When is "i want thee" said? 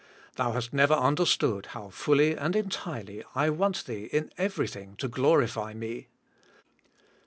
3.35-4.05